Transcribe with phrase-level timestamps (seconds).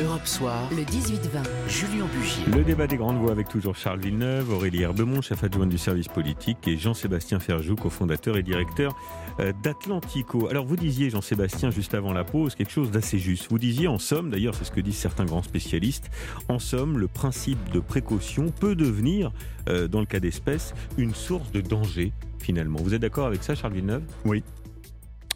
[0.00, 2.44] Europe Soir, le 18-20, Julien Bugier.
[2.56, 6.06] Le débat des grandes voix avec toujours Charles Villeneuve, Aurélie Herbemont, chef adjoint du service
[6.06, 8.96] politique, et Jean-Sébastien Ferjou, cofondateur et directeur
[9.40, 10.46] euh, d'Atlantico.
[10.48, 13.48] Alors vous disiez, Jean-Sébastien, juste avant la pause, quelque chose d'assez juste.
[13.50, 16.10] Vous disiez, en somme, d'ailleurs c'est ce que disent certains grands spécialistes,
[16.48, 19.32] en somme, le principe de précaution peut devenir,
[19.68, 22.78] euh, dans le cas d'espèce, une source de danger, finalement.
[22.80, 24.04] Vous êtes d'accord avec ça, Charles Villeneuve?
[24.24, 24.44] Oui.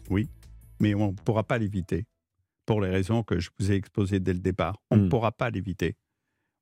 [0.09, 0.29] Oui.
[0.79, 2.05] Mais on ne pourra pas l'éviter
[2.65, 4.79] pour les raisons que je vous ai exposées dès le départ.
[4.91, 5.09] On ne hmm.
[5.09, 5.95] pourra pas l'éviter.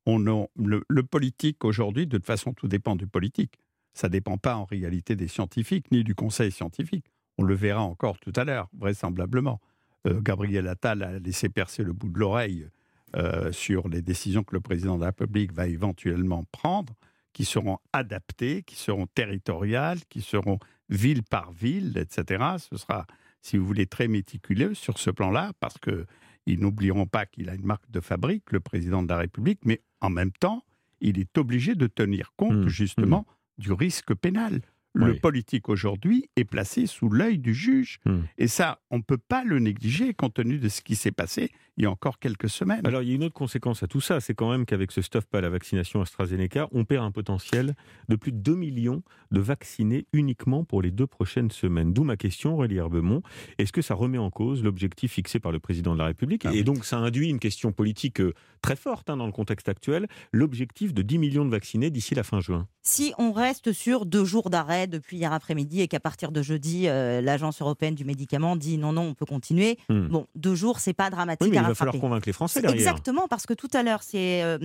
[0.06, 3.54] On, le, le, politique aujourd'hui, de toute façon, tout dépend du politique.
[3.94, 7.06] Ça ne dépend pas en réalité des scientifiques ni du conseil scientifique.
[7.38, 9.62] On le verra encore tout à l'heure, vraisemblablement.
[10.08, 12.68] Euh, Gabriel Attal a laissé percer le bout de l'oreille
[13.16, 16.94] euh, sur les décisions que le président de la République va éventuellement prendre,
[17.34, 22.44] qui seront adaptées, qui seront territoriales, qui seront ville par ville, etc.
[22.58, 23.06] Ce sera
[23.42, 27.66] si vous voulez, très méticuleux sur ce plan-là, parce qu'ils n'oublieront pas qu'il a une
[27.66, 30.64] marque de fabrique, le président de la République, mais en même temps,
[31.00, 33.62] il est obligé de tenir compte mmh, justement mmh.
[33.62, 34.62] du risque pénal
[34.94, 38.00] le politique aujourd'hui est placé sous l'œil du juge.
[38.06, 38.22] Hmm.
[38.38, 41.52] Et ça, on ne peut pas le négliger compte tenu de ce qui s'est passé
[41.78, 42.86] il y a encore quelques semaines.
[42.86, 45.02] Alors, il y a une autre conséquence à tout ça, c'est quand même qu'avec ce
[45.02, 47.76] stuff pas la vaccination AstraZeneca, on perd un potentiel
[48.10, 51.94] de plus de 2 millions de vaccinés uniquement pour les deux prochaines semaines.
[51.94, 53.22] D'où ma question, Aurélie Herbemont.
[53.58, 56.46] Est-ce que ça remet en cause l'objectif fixé par le président de la République?
[56.46, 59.70] Ah Et donc, ça induit une question politique euh, très forte hein, dans le contexte
[59.70, 62.68] actuel, l'objectif de 10 millions de vaccinés d'ici la fin juin.
[62.84, 66.88] Si on reste sur deux jours d'arrêt depuis hier après-midi et qu'à partir de jeudi,
[66.88, 69.78] euh, l'Agence européenne du médicament dit non, non, on peut continuer.
[69.90, 70.08] Hmm.
[70.08, 71.48] Bon, deux jours, c'est pas dramatique.
[71.52, 72.80] Oui, va falloir convaincre les Français derrière.
[72.80, 74.58] Exactement, parce que tout à l'heure, c'est euh,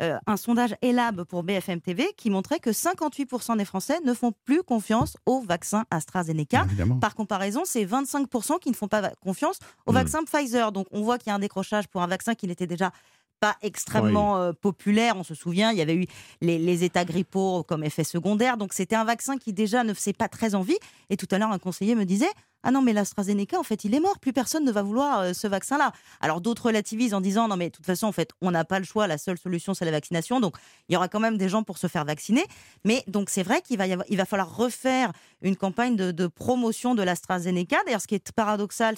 [0.00, 4.32] euh, un sondage ELAB pour BFM TV qui montrait que 58% des Français ne font
[4.44, 6.66] plus confiance au vaccin AstraZeneca.
[7.00, 9.94] Par comparaison, c'est 25% qui ne font pas confiance au hmm.
[9.94, 10.70] vaccin Pfizer.
[10.70, 12.92] Donc on voit qu'il y a un décrochage pour un vaccin qui n'était déjà
[13.40, 15.16] pas extrêmement euh, populaire.
[15.16, 16.06] On se souvient, il y avait eu
[16.40, 18.56] les, états grippaux comme effet secondaire.
[18.56, 20.78] Donc c'était un vaccin qui déjà ne faisait pas très envie.
[21.10, 22.30] Et tout à l'heure, un conseiller me disait
[22.64, 24.18] ah non, mais l'AstraZeneca, en fait, il est mort.
[24.18, 25.92] Plus personne ne va vouloir euh, ce vaccin-là.
[26.20, 28.78] Alors d'autres relativisent en disant non, mais de toute façon, en fait, on n'a pas
[28.80, 29.06] le choix.
[29.06, 30.40] La seule solution, c'est la vaccination.
[30.40, 30.56] Donc
[30.88, 32.44] il y aura quand même des gens pour se faire vacciner.
[32.84, 36.26] Mais donc c'est vrai qu'il va, y avoir, il va falloir refaire une campagne de,
[36.26, 37.76] promotion de l'AstraZeneca.
[37.86, 38.96] D'ailleurs, ce qui est paradoxal,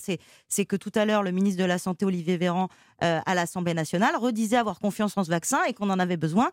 [0.49, 2.69] c'est que tout à l'heure, le ministre de la Santé, Olivier Véran,
[3.03, 6.51] euh, à l'Assemblée nationale, redisait avoir confiance en ce vaccin et qu'on en avait besoin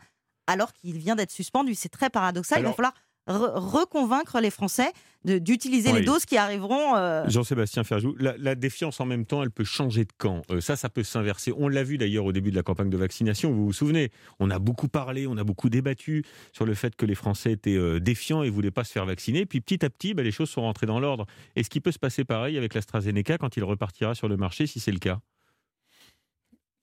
[0.47, 1.75] alors qu'il vient d'être suspendu.
[1.75, 2.59] C'est très paradoxal.
[2.59, 2.93] il va falloir
[3.27, 4.91] reconvaincre les Français
[5.25, 6.95] d'utiliser les doses qui arriveront.
[6.95, 10.41] Euh, Jean-Sébastien Ferjou, la, défiance en même temps, elle peut changer de camp.
[10.51, 11.51] Euh, ça, ça peut s'inverser.
[11.57, 14.09] On l'a vu d'ailleurs au début de la campagne de vaccination, vous vous souvenez.
[14.39, 16.23] On a beaucoup parlé, on a beaucoup débattu
[16.53, 19.05] sur le fait que les Français étaient euh, défiants et ne voulaient pas se faire
[19.05, 19.45] vacciner.
[19.45, 21.25] Puis petit à petit, bah, les choses sont rentrées dans l'ordre.
[21.55, 24.79] Est-ce qu'il peut se passer pareil avec l'AstraZeneca quand il repartira sur le marché, si
[24.79, 25.19] c'est le cas?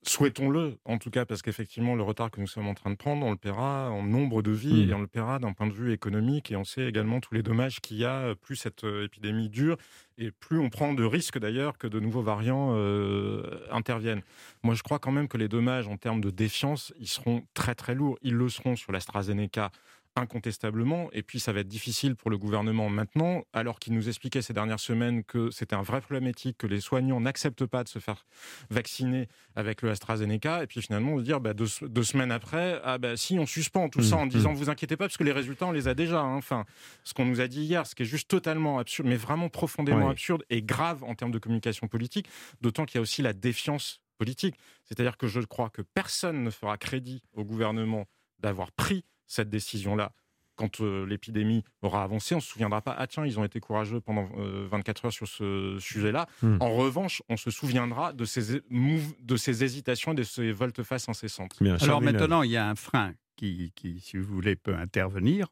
[0.07, 3.25] Souhaitons-le, en tout cas, parce qu'effectivement, le retard que nous sommes en train de prendre,
[3.25, 4.89] on le paiera en nombre de vies mmh.
[4.89, 6.51] et on le paiera d'un point de vue économique.
[6.51, 9.77] Et on sait également tous les dommages qu'il y a, plus cette euh, épidémie dure
[10.17, 14.21] et plus on prend de risques d'ailleurs que de nouveaux variants euh, interviennent.
[14.63, 17.73] Moi, je crois quand même que les dommages en termes de défiance, ils seront très
[17.73, 18.17] très lourds.
[18.21, 19.71] Ils le seront sur l'AstraZeneca
[20.15, 21.09] incontestablement.
[21.13, 24.53] Et puis, ça va être difficile pour le gouvernement maintenant, alors qu'il nous expliquait ces
[24.53, 27.99] dernières semaines que c'était un vrai problème éthique, que les soignants n'acceptent pas de se
[27.99, 28.25] faire
[28.69, 30.63] vacciner avec le AstraZeneca.
[30.63, 31.67] Et puis, finalement, on se dire, bah, deux,
[32.03, 34.55] semaines après, ah, bah, si, on suspend tout ça en mmh, disant, mmh.
[34.55, 36.19] vous inquiétez pas, parce que les résultats, on les a déjà.
[36.19, 36.35] Hein.
[36.35, 36.65] Enfin,
[37.03, 40.09] ce qu'on nous a dit hier, ce qui est juste totalement absurde, mais vraiment profondément
[40.09, 42.27] absurde et grave en termes de communication politique,
[42.61, 44.55] d'autant qu'il y a aussi la défiance politique.
[44.83, 48.05] C'est-à-dire que je crois que personne ne fera crédit au gouvernement
[48.39, 50.11] d'avoir pris cette décision-là
[50.55, 53.59] quand euh, l'épidémie aura avancé, on ne se souviendra pas, ah tiens, ils ont été
[53.59, 56.27] courageux pendant 24 euh, heures sur ce sujet-là.
[56.41, 56.57] Hmm.
[56.59, 61.59] En revanche, on se souviendra de ces, de ces hésitations et de ces volte-face incessantes.
[61.81, 65.47] Alors maintenant, il y a un frein qui, qui, si vous voulez, peut intervenir,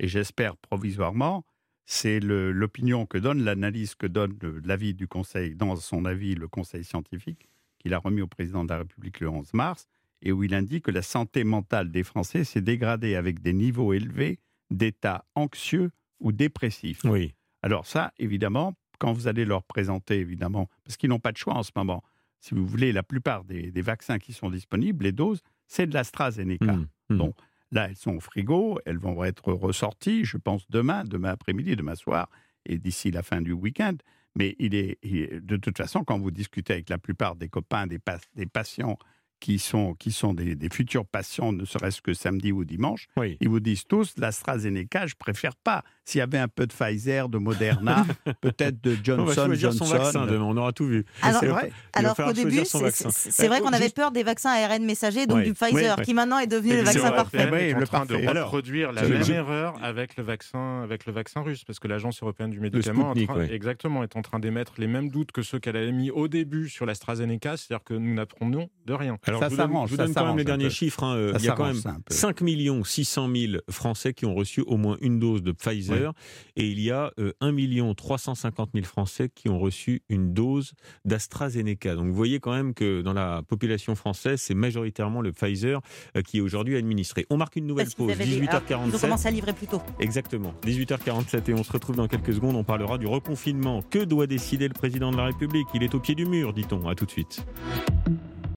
[0.00, 1.44] et j'espère provisoirement,
[1.84, 6.82] c'est l'opinion que donne, l'analyse que donne l'avis du Conseil, dans son avis, le Conseil
[6.82, 7.48] scientifique,
[7.78, 9.86] qu'il a remis au président de la République le 11 mars,
[10.22, 13.92] et où il indique que la santé mentale des Français s'est dégradée avec des niveaux
[13.92, 14.38] élevés
[14.70, 15.90] d'état anxieux
[16.20, 17.04] ou dépressif.
[17.04, 17.34] Oui.
[17.62, 21.54] Alors ça, évidemment, quand vous allez leur présenter, évidemment, parce qu'ils n'ont pas de choix
[21.54, 22.02] en ce moment,
[22.40, 26.72] si vous voulez, la plupart des, vaccins qui sont disponibles, les doses, c'est de l'AstraZeneca.
[26.72, 27.16] Mmh, mmh.
[27.16, 27.34] Donc
[27.72, 31.96] là, elles sont au frigo, elles vont être ressorties, je pense, demain, demain après-midi, demain
[31.96, 32.30] soir,
[32.64, 33.96] et d'ici la fin du week-end.
[34.36, 34.98] Mais il est,
[35.40, 37.98] de toute façon, quand vous discutez avec la plupart des copains, des,
[38.34, 38.98] des patients
[39.40, 43.06] qui sont, qui sont des, futurs patients, ne serait-ce que samedi ou dimanche,
[43.40, 45.84] ils vous disent tous l'AstraZeneca, je préfère pas.
[46.04, 48.06] S'il y avait un peu de Pfizer, de Moderna,
[48.40, 49.84] peut-être de Johnson, Johnson.
[49.84, 51.04] Son vaccin on aura tout vu.
[51.22, 51.72] Alors, c'est vrai.
[51.92, 55.96] Alors qu'au début, c'est vrai qu'on avait peur des vaccins ARN messagers, donc du Pfizer,
[56.02, 57.48] qui maintenant est devenu le vaccin parfait.
[57.52, 61.64] Oui, le train de reproduire la même erreur avec le vaccin, avec le vaccin russe,
[61.64, 63.14] parce que l'agence européenne du médicament,
[63.50, 66.68] exactement, est en train d'émettre les mêmes doutes que ceux qu'elle avait mis au début
[66.68, 69.18] sur l'AstraZeneca, c'est-à-dire que nous n'apprenons de rien.
[69.26, 71.02] Alors, ça je vous donne, quand même les derniers chiffres.
[71.04, 71.16] Hein.
[71.16, 72.42] Euh, il y a quand même 5
[72.84, 76.12] 600 000 Français qui ont reçu au moins une dose de Pfizer
[76.56, 80.72] et il y a 1 350 000 Français qui ont reçu une dose
[81.04, 81.94] d'AstraZeneca.
[81.94, 85.80] Donc vous voyez quand même que dans la population française, c'est majoritairement le Pfizer
[86.16, 87.26] euh, qui est aujourd'hui administré.
[87.30, 88.94] On marque une nouvelle pause, 18h47.
[88.94, 89.82] On commence à livrer plus tôt.
[90.00, 92.56] Exactement, 18h47 et on se retrouve dans quelques secondes.
[92.56, 93.82] On parlera du reconfinement.
[93.82, 95.66] Que doit décider le président de la République?
[95.74, 96.88] Il est au pied du mur, dit-on.
[96.88, 97.44] À tout de suite.